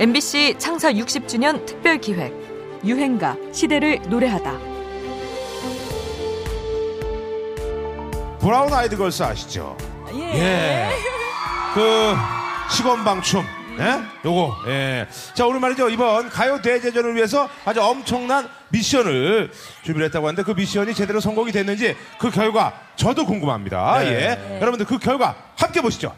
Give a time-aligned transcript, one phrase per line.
[0.00, 2.32] MBC 창사 60주년 특별 기획
[2.86, 4.58] 유행가 시대를 노래하다.
[8.40, 9.76] 브라운 아이드 걸스 아시죠?
[10.14, 10.88] 예.
[11.74, 12.14] 그
[12.74, 13.44] 시건방춤.
[13.78, 14.00] 예?
[14.24, 14.56] 요거.
[14.68, 15.06] 예.
[15.34, 15.90] 자, 오늘 말이죠.
[15.90, 19.50] 이번 가요 대제전을 위해서 아주 엄청난 미션을
[19.82, 24.06] 준비를 했다고 하는데 그 미션이 제대로 성공이 됐는지 그 결과 저도 궁금합니다.
[24.06, 24.58] 예.
[24.62, 26.14] 여러분들 그 결과 함께 보시죠.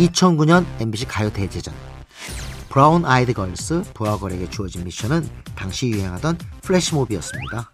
[0.00, 1.74] 2009년 MBC 가요 대제전
[2.70, 7.70] 브라운 아이드 걸스 브아걸에게 주어진 미션은 당시 유행하던 플래시몹이었습니다.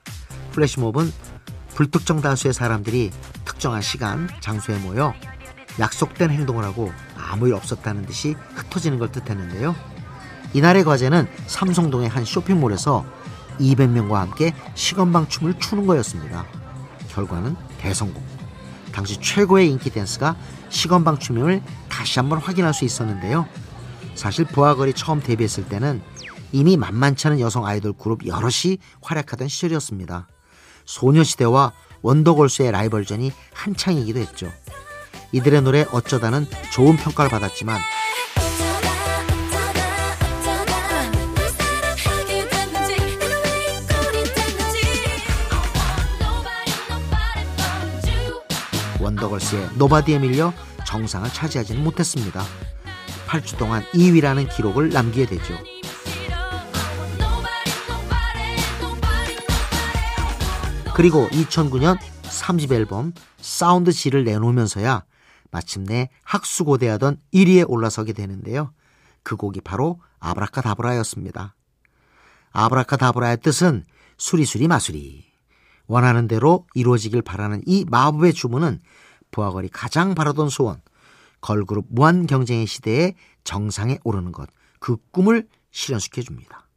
[0.53, 1.13] 플래시몹은
[1.75, 3.11] 불특정 다수의 사람들이
[3.45, 5.13] 특정한 시간, 장소에 모여
[5.79, 9.77] 약속된 행동을 하고 아무 일 없었다는 듯이 흩어지는 걸 뜻했는데요.
[10.55, 13.05] 이날의 과제는 삼성동의 한 쇼핑몰에서
[13.61, 16.47] 200명과 함께 시건방 춤을 추는 거였습니다.
[17.11, 18.36] 결과는 대성공.
[18.97, 20.37] 당시 최고의 인기 댄스가
[20.71, 23.47] 시건방 춤임을 다시 한번 확인할 수 있었는데요.
[24.15, 26.01] 사실 부하걸이 처음 데뷔했을 때는
[26.51, 30.29] 이미 만만치 않은 여성 아이돌 그룹 여럿이 활약하던 시절이었습니다.
[30.87, 34.51] 소녀시대와 원더걸스의 라이벌전이 한창이기도 했죠.
[35.33, 37.79] 이들의 노래 어쩌다는 좋은 평가를 받았지만
[49.17, 50.53] 원더걸스의 노바디에 밀려
[50.87, 52.43] 정상을 차지하지는 못했습니다.
[53.27, 55.55] 8주 동안 2위라는 기록을 남기게 되죠.
[60.95, 65.05] 그리고 2009년 3집 앨범 사운드 G를 내놓으면서야
[65.51, 68.73] 마침내 학수고대하던 1위에 올라서게 되는데요.
[69.23, 71.55] 그 곡이 바로 아브라카다브라였습니다.
[72.53, 73.85] 아브라카다브라의 뜻은
[74.17, 75.27] 수리수리 마수리.
[75.87, 78.81] 원하는 대로 이루어지길 바라는 이 마법의 주문은
[79.31, 80.81] 부하걸이 가장 바라던 소원,
[81.41, 83.15] 걸그룹 무한 경쟁의 시대에
[83.45, 84.49] 정상에 오르는 것,
[84.81, 86.69] 그 꿈을 실현시켜 줍니다.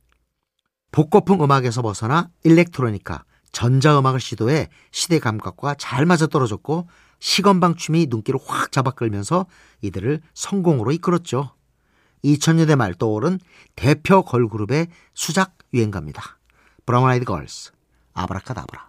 [0.92, 6.88] 복고풍 음악에서 벗어나 일렉트로니카, 전자음악을 시도해 시대 감각과 잘 맞아떨어졌고
[7.20, 9.46] 시건방 춤이 눈길을 확 잡아끌면서
[9.82, 11.54] 이들을 성공으로 이끌었죠.
[12.24, 13.40] 2000년대 말 떠오른
[13.76, 16.22] 대표 걸그룹의 수작 유행가입니다.
[16.86, 17.72] 브라운 아이드 걸스,
[18.14, 18.89] 아브라카다브라.